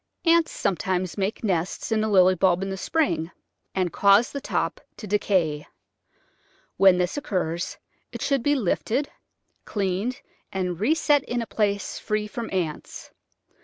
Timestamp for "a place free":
11.39-12.25